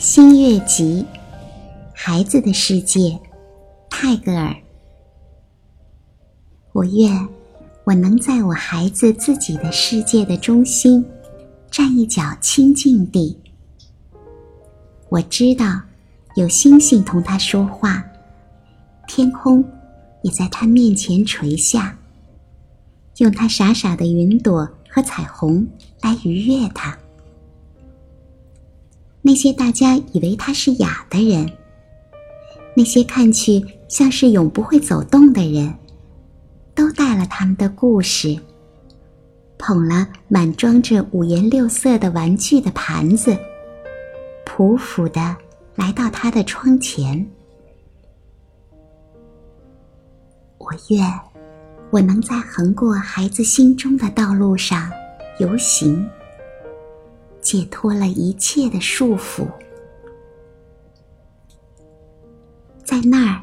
[0.00, 1.04] 新月集，
[1.92, 3.20] 孩子的世界，
[3.90, 4.56] 泰戈尔。
[6.72, 7.28] 我愿
[7.84, 11.04] 我能在我孩子自己的世界的中心，
[11.70, 13.38] 站一角清净地。
[15.10, 15.78] 我知道
[16.34, 18.02] 有星星同他说话，
[19.06, 19.62] 天空
[20.22, 21.94] 也在他面前垂下，
[23.18, 25.68] 用他傻傻的云朵和彩虹
[26.00, 26.98] 来愉悦他。
[29.22, 31.50] 那些大家以为他是哑的人，
[32.74, 35.74] 那些看去像是永不会走动的人，
[36.74, 38.36] 都带了他们的故事，
[39.58, 43.36] 捧了满装着五颜六色的玩具的盘子。
[44.46, 45.36] 匍匐的
[45.76, 47.24] 来到他的窗前，
[50.58, 51.20] 我愿
[51.90, 54.90] 我能在横过孩子心中的道路上
[55.38, 56.06] 游行，
[57.40, 59.46] 解脱了一切的束缚。
[62.84, 63.42] 在那儿，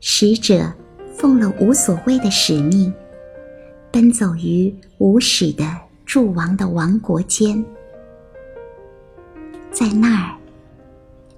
[0.00, 0.72] 使者
[1.16, 2.92] 奉了无所谓的使命，
[3.90, 5.64] 奔走于无始的
[6.04, 7.64] 诸王的王国间。
[9.72, 10.36] 在那儿，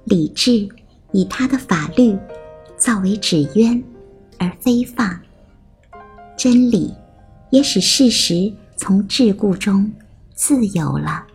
[0.04, 0.68] 理智
[1.12, 2.16] 以他的法律
[2.76, 3.82] 造为纸鸢
[4.38, 5.18] 而飞放，
[6.36, 6.92] 真理
[7.50, 9.88] 也使事实从桎梏中
[10.34, 11.26] 自由了。